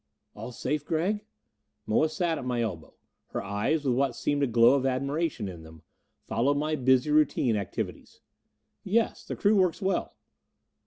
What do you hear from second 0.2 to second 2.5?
"All safe, Gregg?" Moa sat at